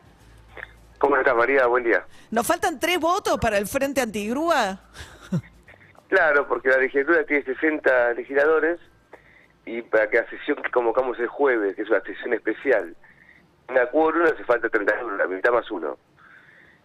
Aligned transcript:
¿Cómo 0.98 1.16
estás, 1.16 1.36
María? 1.36 1.66
Buen 1.66 1.84
día. 1.84 2.04
¿Nos 2.30 2.46
faltan 2.46 2.78
tres 2.80 2.98
votos 2.98 3.38
para 3.38 3.58
el 3.58 3.66
Frente 3.66 4.00
Antigrúa? 4.00 4.80
Claro, 6.08 6.48
porque 6.48 6.70
la 6.70 6.78
legislatura 6.78 7.24
tiene 7.27 7.44
60 7.44 8.14
legisladores 8.14 8.80
y 9.66 9.82
para 9.82 10.08
que 10.08 10.16
la 10.19 10.30
sesión 10.30 10.56
que 10.62 10.70
convocamos 10.70 11.19
el 11.19 11.28
jueves, 11.28 11.76
que 11.76 11.82
es 11.82 11.91
una 11.91 12.00
sesión 12.00 12.32
especial, 12.32 12.96
una 13.69 13.86
quórum 13.86 14.24
hace 14.24 14.42
falta 14.44 14.69
31, 14.70 15.16
la 15.16 15.26
mitad 15.26 15.52
más 15.52 15.70
uno. 15.70 15.98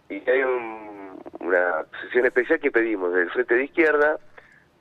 Y 0.09 0.15
hay 0.29 0.41
un- 0.43 1.17
una 1.39 1.85
sesión 2.01 2.25
especial 2.25 2.59
que 2.59 2.69
pedimos 2.69 3.11
desde 3.13 3.23
el 3.23 3.31
Frente 3.31 3.55
de 3.55 3.63
Izquierda, 3.63 4.19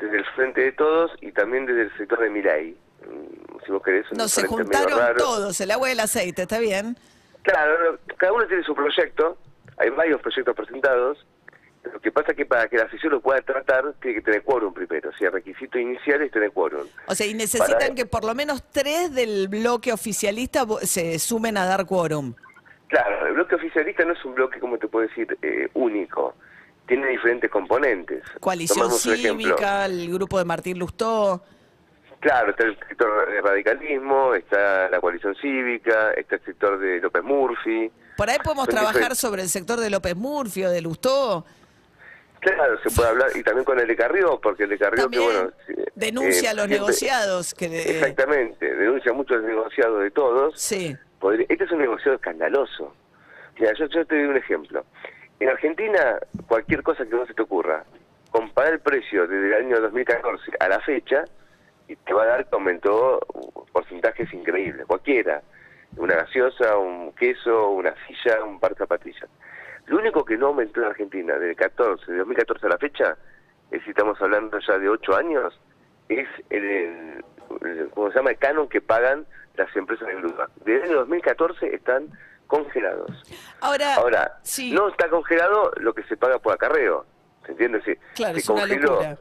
desde 0.00 0.16
el 0.18 0.24
Frente 0.34 0.60
de 0.62 0.72
Todos 0.72 1.12
y 1.20 1.30
también 1.32 1.64
desde 1.64 1.82
el 1.82 1.96
sector 1.96 2.18
de 2.20 2.30
Milay. 2.30 2.76
Mm, 3.08 3.42
Si 3.64 3.70
vos 3.70 3.80
querés, 3.84 4.06
No, 4.10 4.26
se 4.26 4.44
juntaron 4.48 5.16
todos, 5.16 5.60
el 5.60 5.70
agua 5.70 5.88
y 5.88 5.92
el 5.92 6.00
aceite, 6.00 6.42
¿está 6.42 6.58
bien? 6.58 6.96
Claro, 7.42 7.98
cada 8.16 8.32
uno 8.32 8.46
tiene 8.46 8.62
su 8.62 8.74
proyecto, 8.74 9.36
hay 9.78 9.90
varios 9.90 10.20
proyectos 10.20 10.54
presentados. 10.54 11.26
Lo 11.92 12.00
que 12.00 12.12
pasa 12.12 12.30
es 12.30 12.36
que 12.36 12.46
para 12.46 12.68
que 12.68 12.76
la 12.76 12.88
sesión 12.90 13.12
lo 13.12 13.20
pueda 13.20 13.40
tratar, 13.42 13.94
tiene 14.00 14.18
que 14.18 14.22
tener 14.22 14.42
quórum 14.44 14.72
primero. 14.72 15.10
O 15.10 15.12
sea, 15.14 15.28
el 15.28 15.34
requisito 15.34 15.78
inicial 15.78 16.22
es 16.22 16.30
tener 16.30 16.52
quórum. 16.52 16.86
O 17.06 17.14
sea, 17.14 17.26
y 17.26 17.34
necesitan 17.34 17.78
Para- 17.78 17.94
que 17.94 18.06
por 18.06 18.24
lo 18.24 18.34
menos 18.36 18.62
tres 18.70 19.12
del 19.12 19.48
bloque 19.48 19.92
oficialista 19.92 20.64
se 20.82 21.18
sumen 21.18 21.56
a 21.56 21.66
dar 21.66 21.84
quórum. 21.84 22.34
Claro, 22.86 23.26
el 23.26 23.32
bloque 23.32 23.56
oficialista 23.56 24.04
no 24.04 24.12
es 24.12 24.24
un 24.24 24.34
bloque, 24.34 24.60
como 24.60 24.78
te 24.78 24.86
puedo 24.86 25.08
decir, 25.08 25.36
eh, 25.42 25.68
único. 25.74 26.36
Tiene 26.86 27.08
diferentes 27.08 27.50
componentes. 27.50 28.22
Coalición. 28.38 28.90
Cívica, 28.92 29.86
el 29.86 30.12
grupo 30.12 30.38
de 30.38 30.44
Martín 30.44 30.78
Lustó. 30.78 31.42
Claro, 32.22 32.50
está 32.50 32.64
el 32.64 32.78
sector 32.78 33.28
de 33.30 33.40
radicalismo, 33.40 34.34
está 34.34 34.88
la 34.88 35.00
coalición 35.00 35.34
cívica, 35.36 36.12
está 36.12 36.36
el 36.36 36.44
sector 36.44 36.78
de 36.78 37.00
López 37.00 37.22
Murphy. 37.24 37.90
Por 38.16 38.30
ahí 38.30 38.38
podemos 38.44 38.68
trabajar 38.68 38.92
diferentes. 38.94 39.18
sobre 39.18 39.42
el 39.42 39.48
sector 39.48 39.80
de 39.80 39.90
López 39.90 40.14
Murphy 40.14 40.64
o 40.64 40.70
de 40.70 40.80
Lustó. 40.82 41.44
Claro, 42.38 42.78
se 42.82 42.90
puede 42.94 43.08
hablar, 43.08 43.28
y 43.34 43.42
también 43.42 43.64
con 43.64 43.78
el 43.80 43.86
de 43.88 43.96
Carrió, 43.96 44.40
porque 44.40 44.64
el 44.64 44.70
de 44.70 44.78
Carrió, 44.78 45.08
que 45.10 45.18
bueno... 45.18 45.50
sí, 45.66 45.74
denuncia 45.96 46.48
eh, 46.48 46.52
a 46.52 46.54
los 46.54 46.66
siempre- 46.66 46.78
negociados. 46.78 47.54
Que 47.54 47.68
de- 47.68 47.90
Exactamente, 47.98 48.72
denuncia 48.74 49.12
mucho 49.12 49.34
el 49.34 49.44
negociado 49.46 49.98
de 49.98 50.10
todos. 50.12 50.60
Sí. 50.60 50.96
Podría- 51.20 51.46
este 51.48 51.64
es 51.64 51.70
un 51.72 51.78
negociado 51.78 52.14
escandaloso. 52.16 52.94
Mira, 53.58 53.72
yo, 53.78 53.86
yo 53.86 54.04
te 54.06 54.14
doy 54.16 54.24
un 54.26 54.36
ejemplo. 54.36 54.84
En 55.40 55.48
Argentina, 55.48 56.18
cualquier 56.46 56.82
cosa 56.84 57.04
que 57.04 57.10
no 57.10 57.26
se 57.26 57.34
te 57.34 57.42
ocurra, 57.42 57.84
comparar 58.30 58.74
el 58.74 58.80
precio 58.80 59.26
desde 59.26 59.46
el 59.48 59.54
año 59.66 59.80
2014 59.80 60.52
a 60.60 60.68
la 60.68 60.80
fecha, 60.80 61.24
te 61.96 62.12
va 62.14 62.22
a 62.22 62.26
dar 62.26 62.46
que 62.48 62.54
aumentó 62.54 63.20
porcentajes 63.72 64.32
increíbles, 64.32 64.86
cualquiera. 64.86 65.42
Una 65.96 66.14
gaseosa, 66.16 66.76
un 66.78 67.12
queso, 67.12 67.70
una 67.70 67.94
silla, 68.06 68.42
un 68.44 68.58
par 68.58 68.72
de 68.72 68.78
zapatillas. 68.78 69.28
Lo 69.86 69.98
único 69.98 70.24
que 70.24 70.36
no 70.38 70.48
aumentó 70.48 70.80
en 70.80 70.86
Argentina 70.86 71.34
desde 71.38 71.54
14, 71.56 72.10
de 72.12 72.18
2014 72.18 72.66
a 72.66 72.70
la 72.70 72.78
fecha, 72.78 73.16
es 73.70 73.82
si 73.84 73.90
estamos 73.90 74.20
hablando 74.22 74.58
ya 74.58 74.78
de 74.78 74.88
8 74.88 75.16
años, 75.16 75.60
es 76.08 76.28
el, 76.50 76.64
el- 76.64 77.24
el- 77.62 77.90
¿cómo 77.90 78.10
se 78.10 78.16
llama? 78.16 78.30
El 78.30 78.38
canon 78.38 78.68
que 78.68 78.80
pagan 78.80 79.26
las 79.56 79.74
empresas 79.76 80.06
de 80.08 80.14
grúa. 80.14 80.48
Desde 80.64 80.76
el 80.84 80.90
año 80.90 80.98
2014 81.00 81.74
están 81.74 82.08
congelados. 82.46 83.10
Ahora, 83.60 83.94
Ahora, 83.96 84.38
sí. 84.42 84.72
no 84.72 84.88
está 84.88 85.08
congelado 85.08 85.72
lo 85.76 85.92
que 85.94 86.02
se 86.04 86.16
paga 86.16 86.38
por 86.38 86.54
acarreo. 86.54 87.04
¿Se 87.44 87.52
entiende? 87.52 87.82
Se, 87.82 87.98
Claro, 88.14 88.34
se 88.34 88.40
es 88.40 88.48
una 88.48 88.66
locura. 88.66 89.18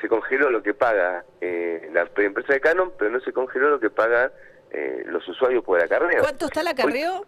Se 0.00 0.08
congeló 0.08 0.50
lo 0.50 0.62
que 0.62 0.74
paga 0.74 1.24
eh, 1.40 1.88
la 1.92 2.08
empresa 2.16 2.52
de 2.52 2.60
Canon, 2.60 2.92
pero 2.98 3.10
no 3.10 3.20
se 3.20 3.32
congeló 3.32 3.68
lo 3.70 3.80
que 3.80 3.90
pagan 3.90 4.30
eh, 4.70 5.02
los 5.06 5.26
usuarios 5.28 5.64
por 5.64 5.78
el 5.78 5.84
acarreo. 5.84 6.20
¿Cuánto 6.22 6.46
está 6.46 6.60
el 6.60 6.68
acarreo? 6.68 7.26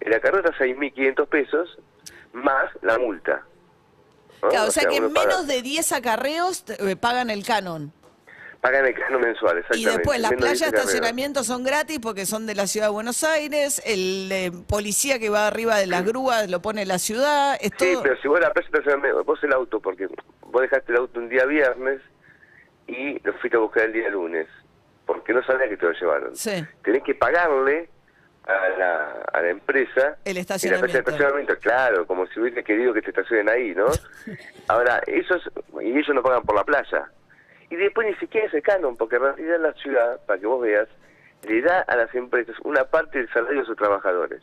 El 0.00 0.14
acarreo 0.14 0.40
está 0.44 0.50
a 0.64 0.66
6.500 0.66 1.26
pesos 1.28 1.78
más 2.32 2.70
la 2.82 2.98
multa. 2.98 3.42
¿no? 4.42 4.48
Claro, 4.48 4.68
o 4.68 4.70
sea 4.70 4.88
que 4.88 5.00
paga- 5.00 5.08
menos 5.26 5.46
de 5.46 5.62
10 5.62 5.92
acarreos 5.92 6.64
eh, 6.78 6.96
pagan 6.96 7.28
el 7.30 7.44
canon. 7.44 7.92
Pagan 8.60 8.84
el 8.84 8.94
canon 8.94 9.22
mensual, 9.22 9.56
Y 9.56 9.60
exactamente. 9.60 9.90
después 9.98 10.20
las 10.20 10.30
playas 10.32 10.42
de 10.42 10.48
10 10.56 10.62
acarreos. 10.68 10.84
estacionamiento 10.90 11.44
son 11.44 11.64
gratis 11.64 11.98
porque 11.98 12.26
son 12.26 12.46
de 12.46 12.54
la 12.54 12.66
ciudad 12.66 12.86
de 12.88 12.92
Buenos 12.92 13.24
Aires, 13.24 13.80
el 13.86 14.30
eh, 14.30 14.52
policía 14.68 15.18
que 15.18 15.30
va 15.30 15.46
arriba 15.46 15.76
de 15.78 15.86
las 15.86 16.04
grúas 16.06 16.48
lo 16.50 16.60
pone 16.62 16.84
la 16.86 16.98
ciudad, 16.98 17.56
es 17.60 17.70
Sí, 17.78 17.92
todo... 17.94 18.02
pero 18.02 18.20
si 18.20 18.28
vos 18.28 18.38
la 18.40 18.52
playa 18.52 18.68
de 18.70 18.78
estacionamiento, 18.78 19.24
vos 19.24 19.42
el 19.44 19.52
auto, 19.54 19.80
porque 19.80 20.08
vos 20.50 20.62
dejaste 20.62 20.92
el 20.92 20.98
auto 20.98 21.20
un 21.20 21.28
día 21.28 21.44
viernes 21.46 22.00
y 22.86 23.18
lo 23.20 23.32
fuiste 23.34 23.56
a 23.56 23.60
buscar 23.60 23.84
el 23.84 23.92
día 23.92 24.08
lunes, 24.10 24.46
porque 25.06 25.32
no 25.32 25.42
sabías 25.44 25.68
que 25.68 25.76
te 25.76 25.86
lo 25.86 25.92
llevaron. 25.92 26.36
Sí. 26.36 26.64
Tenés 26.82 27.02
que 27.04 27.14
pagarle 27.14 27.88
a 28.46 28.68
la, 28.78 29.10
a 29.32 29.42
la 29.42 29.48
empresa 29.50 29.90
El 29.90 29.92
en 30.00 30.04
la 30.04 30.16
playa 30.16 30.34
de 30.34 30.40
estacionamiento. 30.40 30.98
estacionamiento, 30.98 31.58
claro, 31.58 32.06
como 32.06 32.26
si 32.26 32.40
hubiese 32.40 32.64
querido 32.64 32.92
que 32.92 33.02
te 33.02 33.10
estacionen 33.10 33.48
ahí, 33.48 33.74
¿no? 33.74 33.86
Ahora, 34.68 35.00
esos, 35.06 35.48
y 35.80 35.90
ellos 35.90 36.14
no 36.14 36.22
pagan 36.22 36.42
por 36.42 36.56
la 36.56 36.64
playa. 36.64 37.10
Y 37.68 37.76
después 37.76 38.08
ni 38.08 38.14
siquiera 38.16 38.48
ese 38.48 38.62
canon, 38.62 38.96
porque 38.96 39.16
en 39.16 39.22
realidad 39.22 39.60
la 39.60 39.72
ciudad, 39.74 40.20
para 40.26 40.40
que 40.40 40.46
vos 40.46 40.60
veas, 40.60 40.88
le 41.42 41.62
da 41.62 41.80
a 41.82 41.96
las 41.96 42.12
empresas 42.14 42.56
una 42.64 42.84
parte 42.84 43.18
del 43.18 43.32
salario 43.32 43.60
de 43.60 43.66
sus 43.66 43.76
trabajadores. 43.76 44.42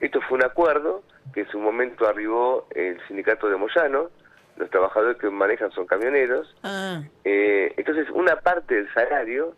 Esto 0.00 0.20
fue 0.22 0.38
un 0.38 0.44
acuerdo 0.44 1.02
que 1.34 1.40
en 1.40 1.48
su 1.50 1.58
momento 1.58 2.06
arribó 2.06 2.68
el 2.74 3.00
sindicato 3.08 3.48
de 3.48 3.56
Moyano, 3.56 4.10
los 4.58 4.70
trabajadores 4.70 5.16
que 5.18 5.30
manejan 5.30 5.70
son 5.72 5.86
camioneros, 5.86 6.54
Ah. 6.62 7.02
eh, 7.24 7.72
entonces 7.76 8.06
una 8.12 8.36
parte 8.36 8.74
del 8.74 8.92
salario 8.92 9.54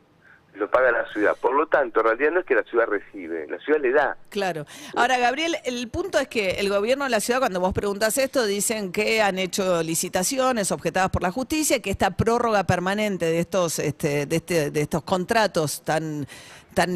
lo 0.55 0.69
paga 0.69 0.91
la 0.91 1.07
ciudad. 1.13 1.37
Por 1.41 1.55
lo 1.55 1.69
tanto, 1.69 2.01
en 2.01 2.07
realidad 2.07 2.33
no 2.33 2.41
es 2.41 2.45
que 2.47 2.57
la 2.57 2.65
ciudad 2.65 2.87
recibe, 2.89 3.47
la 3.49 3.57
ciudad 3.61 3.81
le 3.81 3.93
da. 3.93 4.17
Claro. 4.31 4.67
Ahora, 4.97 5.17
Gabriel, 5.17 5.57
el 5.65 5.89
punto 5.89 6.19
es 6.19 6.27
que 6.27 6.59
el 6.59 6.69
gobierno 6.69 7.05
de 7.05 7.11
la 7.11 7.21
ciudad, 7.21 7.39
cuando 7.39 7.61
vos 7.61 7.73
preguntas 7.73 8.19
esto, 8.19 8.45
dicen 8.45 8.91
que 8.91 9.23
han 9.23 9.39
hecho 9.39 9.81
licitaciones 9.85 10.73
objetadas 10.73 11.11
por 11.11 11.23
la 11.23 11.31
justicia, 11.31 11.81
que 11.81 11.91
esta 11.91 12.11
prórroga 12.11 12.65
permanente 12.65 13.27
de 13.27 13.39
estos, 13.39 13.79
este, 13.79 14.27
de, 14.27 14.37
este- 14.37 14.71
de 14.73 14.81
estos 14.81 15.05
contratos 15.05 15.83
tan 15.85 16.27
tan 16.75 16.95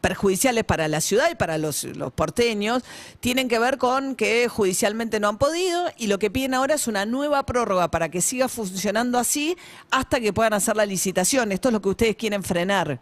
perjudiciales 0.00 0.64
para 0.64 0.88
la 0.88 1.00
ciudad 1.00 1.30
y 1.30 1.34
para 1.34 1.58
los, 1.58 1.86
porteños, 2.14 2.84
tienen 3.20 3.48
que 3.48 3.58
ver 3.58 3.78
con 3.78 4.16
que 4.16 4.48
judicialmente 4.48 5.20
no 5.20 5.28
han 5.28 5.38
podido 5.38 5.86
y 5.96 6.06
lo 6.08 6.18
que 6.18 6.30
piden 6.30 6.54
ahora 6.54 6.74
es 6.74 6.86
una 6.86 7.06
nueva 7.06 7.44
prórroga 7.44 7.88
para 7.88 8.08
que 8.08 8.20
siga 8.20 8.48
funcionando 8.48 9.18
así 9.18 9.56
hasta 9.90 10.20
que 10.20 10.32
puedan 10.32 10.52
hacer 10.52 10.76
la 10.76 10.86
licitación. 10.86 11.52
Esto 11.52 11.68
es 11.68 11.74
lo 11.74 11.80
que 11.80 11.88
ustedes 11.88 12.16
quieren 12.16 12.42
frenar. 12.42 12.98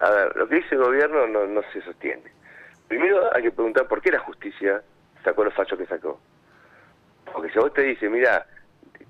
A 0.00 0.10
ver, 0.10 0.36
lo 0.36 0.48
que 0.48 0.56
dice 0.56 0.74
el 0.74 0.82
gobierno 0.82 1.26
no, 1.26 1.46
no 1.46 1.60
se 1.72 1.82
sostiene. 1.82 2.22
Primero 2.86 3.34
hay 3.34 3.42
que 3.42 3.50
preguntar 3.50 3.86
por 3.88 4.00
qué 4.00 4.10
la 4.10 4.20
justicia 4.20 4.82
sacó 5.24 5.44
los 5.44 5.54
fachos 5.54 5.78
que 5.78 5.86
sacó. 5.86 6.20
Porque 7.32 7.50
si 7.50 7.58
a 7.58 7.62
vos 7.62 7.74
te 7.74 7.82
dice, 7.82 8.08
mira, 8.08 8.46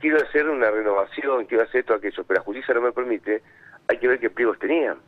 quiero 0.00 0.18
hacer 0.22 0.48
una 0.48 0.70
renovación, 0.70 1.46
quiero 1.46 1.64
hacer 1.64 1.80
esto, 1.80 1.94
aquello, 1.94 2.24
pero 2.24 2.40
la 2.40 2.44
justicia 2.44 2.74
no 2.74 2.80
me 2.80 2.92
permite, 2.92 3.42
hay 3.86 3.98
que 3.98 4.08
ver 4.08 4.18
qué 4.18 4.30
pliegos 4.30 4.58
tenían. 4.58 4.98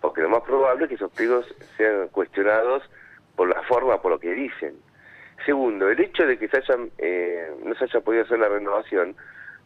Porque 0.00 0.22
lo 0.22 0.28
más 0.28 0.42
probable 0.42 0.84
es 0.84 0.88
que 0.90 0.94
esos 0.96 1.12
pliegos 1.12 1.46
sean 1.76 2.08
cuestionados 2.08 2.82
por 3.34 3.48
la 3.48 3.62
forma, 3.62 4.00
por 4.00 4.12
lo 4.12 4.18
que 4.18 4.32
dicen. 4.32 4.74
Segundo, 5.44 5.88
el 5.90 6.00
hecho 6.00 6.26
de 6.26 6.38
que 6.38 6.48
se 6.48 6.58
hayan, 6.58 6.90
eh, 6.98 7.50
no 7.64 7.74
se 7.74 7.84
haya 7.84 8.00
podido 8.00 8.24
hacer 8.24 8.38
la 8.38 8.48
renovación, 8.48 9.14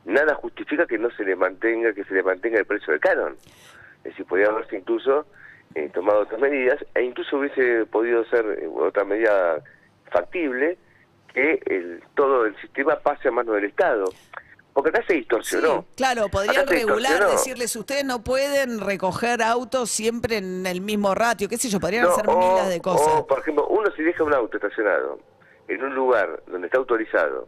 nada 0.05 0.35
justifica 0.35 0.87
que 0.87 0.99
no 0.99 1.11
se 1.11 1.25
le 1.25 1.37
mantenga, 1.37 1.93
que 1.93 2.05
se 2.05 2.15
le 2.15 2.23
mantenga 2.23 2.59
el 2.59 2.67
precio 2.67 2.93
del 2.93 3.01
canon. 3.01 3.37
Es 3.99 4.05
decir, 4.05 4.27
podría 4.27 4.49
haberse 4.49 4.77
incluso 4.77 5.27
eh, 5.75 5.89
tomado 5.93 6.21
otras 6.21 6.41
medidas 6.41 6.85
e 6.95 7.03
incluso 7.03 7.39
hubiese 7.39 7.87
podido 7.87 8.25
ser 8.25 8.45
eh, 8.61 8.67
otra 8.67 9.05
medida 9.05 9.63
factible 10.11 10.77
que 11.33 11.61
el, 11.67 12.03
todo 12.15 12.47
el 12.47 12.57
sistema 12.57 12.97
pase 12.97 13.29
a 13.29 13.31
manos 13.31 13.55
del 13.55 13.67
Estado. 13.67 14.05
Porque 14.83 14.97
acá 14.99 15.07
se 15.07 15.15
distorsionó. 15.15 15.81
Sí, 15.89 15.95
claro, 15.97 16.29
podrían 16.31 16.63
Acá 16.63 16.71
regular, 16.73 17.29
decirles, 17.29 17.77
ustedes 17.77 18.03
no 18.05 18.23
pueden 18.25 18.81
recoger 18.81 19.43
autos 19.43 19.91
siempre 19.91 20.39
en 20.39 20.65
el 20.67 20.81
mismo 20.81 21.15
ratio, 21.15 21.51
qué 21.51 21.59
sé 21.59 21.69
yo, 21.69 21.79
podrían 21.79 22.05
No, 22.05 22.11
hacer 22.13 22.25
o- 22.27 22.39
miles 22.39 22.69
de 22.71 22.81
cosas. 22.81 23.15
O, 23.15 23.27
por 23.27 23.41
ejemplo, 23.41 23.67
uno 23.69 23.91
si 23.95 24.03
deja 24.03 24.25
un 24.25 24.33
auto 24.33 24.57
estacionado 24.57 25.19
en 25.69 25.85
un 25.85 25.95
lugar 25.95 26.43
donde 26.47 26.69
está 26.69 26.79
autorizado 26.79 27.47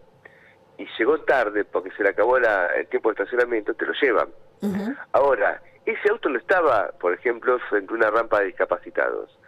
y 0.77 0.85
llegó 0.99 1.19
tarde 1.23 1.65
porque 1.65 1.91
se 1.97 2.03
le 2.03 2.11
acabó 2.11 2.39
la- 2.39 2.67
el 2.77 2.87
tiempo 2.89 3.09
de 3.09 3.15
estacionamiento, 3.23 3.73
te 3.73 3.87
lo 3.87 3.93
llevan. 3.95 4.29
Ahora, 5.13 5.63
ese 5.87 6.11
auto 6.11 6.29
no 6.29 6.39
estaba, 6.39 6.91
por 7.01 7.15
ejemplo, 7.15 7.59
frente 7.71 7.93
a 7.93 7.97
una 7.97 8.11
rampa 8.11 8.41
de 8.41 8.47
discapacitados. 8.47 9.39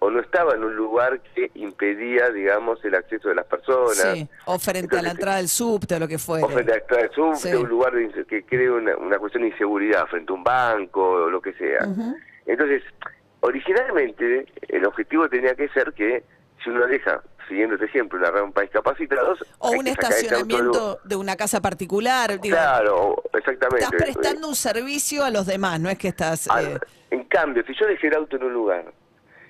O 0.00 0.10
no 0.10 0.20
estaba 0.20 0.54
en 0.54 0.62
un 0.64 0.76
lugar 0.76 1.20
que 1.34 1.50
impedía, 1.54 2.28
digamos, 2.30 2.84
el 2.84 2.94
acceso 2.94 3.28
de 3.30 3.36
las 3.36 3.46
personas. 3.46 3.96
Sí, 3.96 4.28
o 4.44 4.58
frente 4.58 4.98
a 4.98 5.02
la 5.02 5.12
entrada 5.12 5.38
del 5.38 5.48
subte 5.48 5.94
o 5.94 5.98
lo 5.98 6.06
que 6.08 6.18
fuere. 6.18 6.44
o 6.44 6.48
frente 6.50 6.72
a 6.72 6.76
la 6.76 7.08
subte, 7.14 7.50
Sí. 7.50 7.54
un 7.54 7.68
lugar 7.68 7.94
de 7.94 8.24
que 8.26 8.44
cree 8.44 8.70
una, 8.70 8.96
una 8.96 9.18
cuestión 9.18 9.44
de 9.44 9.48
inseguridad, 9.50 10.06
frente 10.08 10.30
a 10.30 10.34
un 10.36 10.44
banco 10.44 11.02
o 11.24 11.30
lo 11.30 11.40
que 11.40 11.54
sea. 11.54 11.88
Entonces, 12.46 12.82
originalmente 13.40 14.46
el 14.68 14.84
objetivo 14.84 15.28
tenía 15.28 15.54
que 15.54 15.68
ser 15.68 15.92
que 15.92 16.24
si 16.62 16.70
uno 16.70 16.86
deja, 16.86 17.22
siguiendo 17.48 17.74
este 17.74 17.86
ejemplo, 17.86 18.18
una 18.18 18.30
rampa 18.30 18.60
de 18.62 18.66
discapacitados... 18.66 19.38
O 19.58 19.70
un 19.72 19.84
del 19.84 19.88
estacionamiento 19.88 20.98
de 21.04 21.16
una 21.16 21.36
casa 21.36 21.60
particular. 21.60 22.40
digo, 22.40 22.56
Claro, 22.56 23.22
exactamente. 23.34 23.84
estás 23.84 24.02
prestando 24.02 24.48
un 24.48 24.56
servicio 24.56 25.24
a 25.24 25.30
los 25.30 25.46
demás, 25.46 25.78
no 25.80 25.88
es 25.90 25.98
que 25.98 26.08
estás... 26.08 26.46
Eh, 26.46 26.78
En 27.10 27.24
cambio, 27.24 27.62
si 27.66 27.74
yo 27.78 27.86
dejé 27.86 28.08
el 28.08 28.14
auto 28.14 28.36
en 28.36 28.44
un 28.44 28.52
lugar 28.54 28.84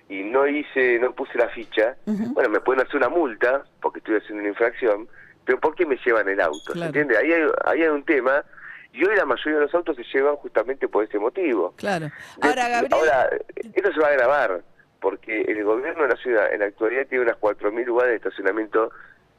y 0.09 0.23
no 0.23 0.47
hice, 0.47 0.99
no 0.99 1.13
puse 1.15 1.39
la 1.39 1.49
ficha, 1.49 1.97
bueno, 2.07 2.51
me 2.51 2.61
pueden 2.61 2.85
hacer 2.85 2.97
una 2.97 3.09
multa 3.09 3.65
porque 3.81 3.99
estoy 3.99 4.17
haciendo 4.17 4.41
una 4.41 4.51
infracción, 4.51 5.09
pero 5.45 5.59
¿por 5.61 5.75
qué 5.75 5.87
me 5.87 5.97
llevan 6.05 6.29
el 6.29 6.41
auto? 6.41 6.73
¿Se 6.73 6.85
entiende? 6.85 7.17
Ahí 7.17 7.33
hay, 7.33 7.43
ahí 7.65 7.83
hay 7.83 7.89
un 7.89 8.05
tema 8.05 8.45
y 8.93 9.05
hoy 9.05 9.17
la 9.17 9.25
mayoría 9.25 9.55
de 9.55 9.65
los 9.67 9.75
autos 9.75 9.97
se 9.97 10.05
llevan 10.05 10.37
justamente 10.37 10.89
por 10.89 11.05
ese 11.05 11.19
motivo. 11.19 11.75
claro. 11.77 12.11
Ahora, 12.41 12.69
Gabriel... 12.69 12.93
ahora, 12.93 13.31
esto 13.57 13.93
se 13.93 14.01
va 14.01 14.09
a 14.09 14.11
agravar 14.11 14.63
porque 15.01 15.43
el 15.43 15.65
gobierno 15.65 16.05
de 16.05 16.09
la 16.09 16.17
ciudad 16.17 16.53
en 16.53 16.61
la 16.61 16.67
actualidad 16.67 17.07
tiene 17.07 17.25
unas 17.25 17.37
4.000 17.39 17.85
lugares 17.85 18.13
de 18.13 18.17
estacionamiento 18.17 18.91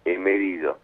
eh, 0.04 0.18
medido. 0.18 0.78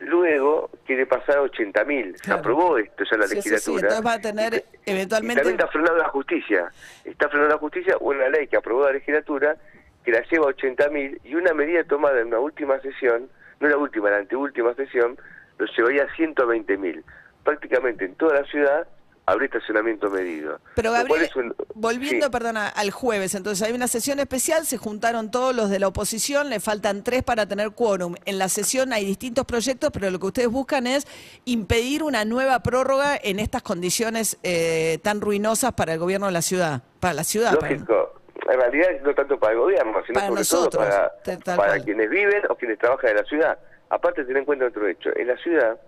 Luego 0.00 0.70
quiere 0.86 1.04
pasar 1.06 1.38
a 1.38 1.42
80.000. 1.42 2.16
Se 2.16 2.24
Claro. 2.24 2.40
aprobó 2.40 2.78
esto 2.78 3.04
ya 3.04 3.14
en 3.16 3.20
la 3.20 3.26
Sí, 3.28 3.36
sí, 3.36 3.42
sí, 3.42 3.48
legislatura. 3.50 3.80
entonces 3.88 4.06
va 4.06 4.12
a 4.14 4.20
tener 4.20 4.54
Y- 4.54 4.56
y 4.56 4.90
eventualmente- 4.92 5.42
también 5.42 5.60
está 5.60 5.68
frenado 5.70 5.96
la 5.98 6.08
justicia. 6.08 6.72
Está 7.04 7.28
frenado 7.28 7.50
la 7.50 7.58
justicia 7.58 7.96
una 8.00 8.28
ley 8.30 8.46
que 8.48 8.56
aprobó 8.56 8.86
la 8.86 8.92
legislatura 8.92 9.56
que 10.04 10.10
la 10.12 10.22
lleva 10.30 10.46
a 10.46 10.48
80.000 10.48 11.20
y 11.22 11.34
una 11.34 11.52
medida 11.52 11.84
tomada 11.84 12.18
en 12.20 12.28
una 12.28 12.38
última 12.40 12.80
sesión, 12.80 13.28
no 13.60 13.68
la 13.68 13.76
última, 13.76 14.08
la 14.08 14.16
anteúltima 14.16 14.74
sesión, 14.74 15.18
lo 15.58 15.66
llevaría 15.66 16.04
a 16.04 16.14
120.000. 16.16 17.04
Prácticamente 17.44 18.06
en 18.06 18.14
toda 18.14 18.40
la 18.40 18.44
ciudad 18.46 18.88
habría 19.26 19.46
estacionamiento 19.46 20.10
medido. 20.10 20.58
Pero 20.74 20.92
Gabriel, 20.92 21.30
un- 21.36 21.54
volviendo, 21.74 22.26
sí. 22.26 22.32
perdona, 22.32 22.68
al 22.68 22.90
jueves, 22.90 23.34
entonces 23.34 23.66
hay 23.66 23.72
una 23.72 23.86
sesión 23.86 24.18
especial, 24.18 24.66
se 24.66 24.76
juntaron 24.76 25.30
todos 25.30 25.54
los 25.54 25.70
de 25.70 25.78
la 25.78 25.88
oposición, 25.88 26.50
le 26.50 26.58
faltan 26.60 27.04
tres 27.04 27.22
para 27.22 27.46
tener 27.46 27.70
quórum. 27.72 28.16
En 28.24 28.38
la 28.38 28.48
sesión 28.48 28.92
hay 28.92 29.04
distintos 29.04 29.44
proyectos, 29.44 29.90
pero 29.92 30.10
lo 30.10 30.18
que 30.18 30.26
ustedes 30.26 30.48
buscan 30.48 30.86
es 30.86 31.06
impedir 31.44 32.02
una 32.02 32.24
nueva 32.24 32.60
prórroga 32.60 33.16
en 33.22 33.38
estas 33.38 33.62
condiciones 33.62 34.38
eh, 34.42 34.98
tan 35.02 35.20
ruinosas 35.20 35.72
para 35.74 35.92
el 35.92 35.98
gobierno 36.00 36.26
de 36.26 36.32
la 36.32 36.42
ciudad, 36.42 36.82
para 36.98 37.14
la 37.14 37.24
ciudad. 37.24 37.52
Lógico. 37.52 38.14
En 38.48 38.58
realidad 38.58 38.88
no 39.04 39.14
tanto 39.14 39.38
para 39.38 39.52
el 39.52 39.58
gobierno, 39.60 39.92
sino 40.06 40.14
Para 40.14 40.26
sobre 40.26 40.40
nosotros, 40.40 40.88
todo 41.22 41.38
para, 41.44 41.56
para 41.56 41.78
quienes 41.84 42.10
viven 42.10 42.42
o 42.48 42.56
quienes 42.56 42.78
trabajan 42.78 43.10
en 43.10 43.16
la 43.16 43.24
ciudad. 43.24 43.58
Aparte, 43.90 44.22
tener 44.24 44.38
en 44.38 44.44
cuenta 44.44 44.66
otro 44.66 44.88
hecho. 44.88 45.10
En 45.14 45.28
la 45.28 45.36
ciudad, 45.36 45.78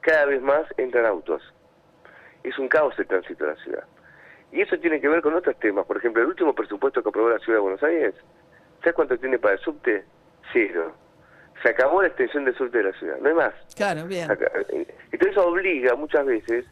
cada 0.00 0.24
vez 0.24 0.40
más 0.42 0.62
entran 0.78 1.06
autos. 1.06 1.42
Es 2.48 2.58
un 2.58 2.68
caos 2.68 2.94
el 2.98 3.06
tránsito 3.06 3.44
de 3.44 3.54
la 3.54 3.62
ciudad. 3.62 3.84
Y 4.52 4.62
eso 4.62 4.78
tiene 4.78 5.00
que 5.00 5.08
ver 5.08 5.20
con 5.20 5.34
otros 5.34 5.58
temas. 5.58 5.84
Por 5.86 5.98
ejemplo, 5.98 6.22
el 6.22 6.28
último 6.28 6.54
presupuesto 6.54 7.02
que 7.02 7.08
aprobó 7.08 7.28
la 7.28 7.38
ciudad 7.38 7.58
de 7.58 7.62
Buenos 7.62 7.82
Aires, 7.82 8.14
¿sabes 8.80 8.94
cuánto 8.94 9.18
tiene 9.18 9.38
para 9.38 9.54
el 9.54 9.60
subte? 9.60 10.04
Cero. 10.52 10.94
Se 11.62 11.68
acabó 11.70 12.00
la 12.00 12.08
extensión 12.08 12.44
del 12.44 12.56
subte 12.56 12.78
de 12.78 12.84
la 12.84 12.92
ciudad. 12.98 13.18
No 13.20 13.28
hay 13.28 13.34
más. 13.34 13.54
Claro, 13.76 14.06
bien. 14.06 14.30
Eh, 14.30 14.86
Entonces 15.12 15.36
eso 15.36 15.46
obliga 15.46 15.94
muchas 15.96 16.24
veces 16.24 16.64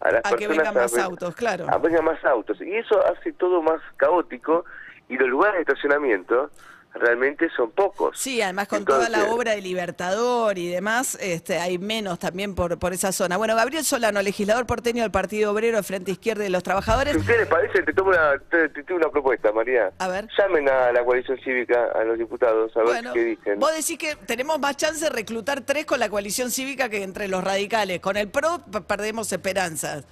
a 0.00 0.10
las 0.10 0.24
A 0.26 0.30
que 0.36 0.48
personas 0.48 0.58
vengan 0.58 0.74
más 0.74 0.98
autos, 0.98 1.36
claro. 1.36 1.66
a 1.68 1.78
vengan 1.78 2.04
más 2.04 2.24
autos 2.24 2.60
y 2.60 2.74
eso 2.74 3.00
hace 3.06 3.32
todo 3.32 3.62
más 3.62 3.80
caótico 3.96 4.64
y 5.08 5.16
los 5.16 5.28
lugares 5.28 5.58
de 5.58 5.72
estacionamiento 5.72 6.50
realmente 6.94 7.48
son 7.56 7.70
pocos. 7.70 8.18
Sí, 8.18 8.42
además 8.42 8.68
con 8.68 8.84
toda 8.84 9.08
la 9.08 9.32
obra 9.32 9.52
de 9.52 9.60
Libertador 9.62 10.58
y 10.58 10.68
demás, 10.68 11.16
este, 11.20 11.58
hay 11.58 11.78
menos 11.78 12.18
también 12.18 12.54
por, 12.54 12.78
por 12.78 12.92
esa 12.92 13.12
zona. 13.12 13.36
Bueno, 13.36 13.56
Gabriel 13.56 13.84
Solano, 13.84 14.20
legislador 14.22 14.66
porteño 14.66 15.02
del 15.02 15.10
Partido 15.10 15.52
Obrero 15.52 15.82
Frente 15.82 16.10
Izquierda 16.10 16.42
y 16.42 16.46
de 16.46 16.50
los 16.50 16.62
Trabajadores. 16.62 17.12
Si 17.14 17.18
a 17.18 17.20
ustedes 17.20 17.40
les 17.40 17.48
parece, 17.48 17.82
te 17.82 17.92
tomo 17.92 18.10
una, 18.10 18.38
te, 18.50 18.68
te 18.68 18.94
una 18.94 19.08
propuesta, 19.10 19.52
María. 19.52 19.92
A 19.98 20.08
ver. 20.08 20.28
Llamen 20.38 20.68
a 20.68 20.92
la 20.92 21.04
coalición 21.04 21.38
cívica, 21.42 21.86
a 21.94 22.04
los 22.04 22.18
diputados, 22.18 22.76
a 22.76 22.80
ver 22.80 22.88
Bueno, 22.88 23.12
qué 23.12 23.24
dicen. 23.24 23.58
vos 23.58 23.70
decís 23.74 23.98
que 23.98 24.16
tenemos 24.26 24.58
más 24.58 24.76
chance 24.76 25.04
de 25.04 25.10
reclutar 25.10 25.62
tres 25.62 25.86
con 25.86 25.98
la 26.00 26.08
coalición 26.08 26.50
cívica 26.50 26.88
que 26.88 27.02
entre 27.02 27.28
los 27.28 27.42
radicales. 27.42 28.00
Con 28.00 28.16
el 28.16 28.28
PRO 28.28 28.60
perdemos 28.86 29.32
esperanzas. 29.32 30.04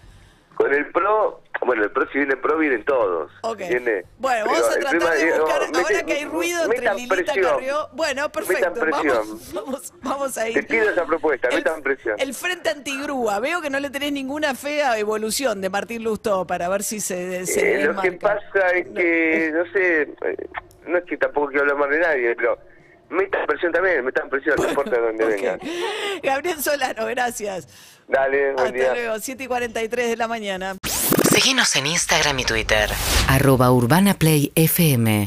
Con 0.61 0.75
el 0.75 0.87
PRO, 0.93 1.41
bueno, 1.65 1.85
el 1.85 1.91
PRO 1.91 2.07
si 2.12 2.19
viene 2.19 2.37
PRO 2.37 2.59
vienen 2.59 2.85
todos. 2.85 3.33
Ok. 3.43 3.61
¿entiende? 3.62 4.05
Bueno, 4.19 4.45
vamos 4.45 4.69
a 4.69 4.75
el 4.75 4.81
tratar 4.81 5.17
de 5.17 5.39
buscar, 5.39 5.71
no, 5.73 5.79
ahora 5.79 5.89
metan- 5.91 6.07
que 6.07 6.12
hay 6.12 6.25
ruido 6.27 6.65
entre 6.65 6.95
Lilita 6.95 7.15
presión. 7.15 7.45
Carrió. 7.47 7.89
Bueno, 7.93 8.31
perfecto. 8.31 8.73
Vamos, 8.91 9.53
vamos, 9.55 9.93
vamos 10.03 10.37
a 10.39 10.49
ir. 10.49 10.55
Te 10.55 10.62
pido 10.65 10.91
esa 10.91 11.07
propuesta, 11.07 11.49
el, 11.49 11.57
metan 11.57 11.83
presión. 11.83 12.17
El 12.19 12.35
Frente 12.35 12.69
Antigrúa. 12.69 13.41
Veo 13.41 13.62
que 13.62 13.71
no 13.71 13.81
le 13.81 13.89
tenés 13.89 14.12
ninguna 14.12 14.55
fe 14.55 14.83
a 14.83 14.99
evolución 14.99 15.61
de 15.62 15.71
Martín 15.71 16.05
Lustó 16.05 16.47
para 16.47 16.69
ver 16.69 16.83
si 16.83 17.01
se, 17.01 17.47
se 17.47 17.81
Eh, 17.81 17.85
lo 17.87 18.01
que 18.01 18.13
pasa 18.13 18.69
es 18.75 18.87
que, 18.89 19.53
no 19.55 19.73
sé, 19.73 20.03
eh, 20.03 20.49
no 20.87 20.99
es 20.99 21.05
que 21.05 21.17
tampoco 21.17 21.47
quiero 21.49 21.63
hablar 21.63 21.77
más 21.79 21.89
de 21.91 22.01
nadie, 22.01 22.35
pero 22.37 22.59
metan 23.11 23.47
presión 23.47 23.73
también, 23.73 24.05
metan 24.05 24.29
presión, 24.29 24.57
no 24.59 24.69
importa 24.69 24.93
de 24.93 25.01
dónde 25.01 25.25
Ok. 25.27 25.31
vengan. 25.31 25.61
Gabriel 26.23 26.62
Solano, 26.62 27.07
gracias. 27.07 27.69
Dale, 28.09 28.53
buen 28.55 28.67
Hasta 28.67 28.73
día. 28.79 28.93
luego, 28.95 29.19
7 29.21 29.45
y 29.45 29.47
43 29.47 30.09
de 30.11 30.17
la 30.17 30.27
mañana. 30.29 30.77
Seguinos 31.31 31.75
en 31.77 31.87
Instagram 31.87 32.39
y 32.41 32.45
Twitter. 32.45 32.91
Arroba 33.29 33.71
Urbana 33.73 34.15
Play 34.15 34.51
FM. 34.57 35.27